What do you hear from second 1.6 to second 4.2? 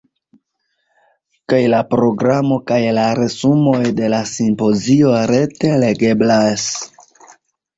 la programo kaj la resumoj de